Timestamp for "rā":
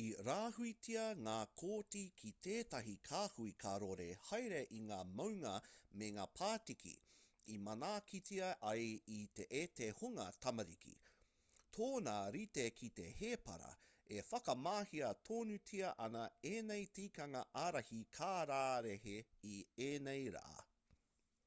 20.38-20.48